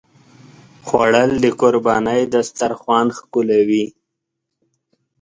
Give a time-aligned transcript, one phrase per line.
[0.87, 3.85] خوړل د قربانۍ دسترخوان ښکلوي